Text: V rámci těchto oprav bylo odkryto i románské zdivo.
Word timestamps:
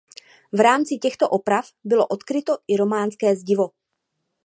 V 0.51 0.59
rámci 0.59 0.97
těchto 0.97 1.29
oprav 1.29 1.71
bylo 1.83 2.07
odkryto 2.07 2.57
i 2.67 2.75
románské 2.77 3.35
zdivo. 3.35 3.69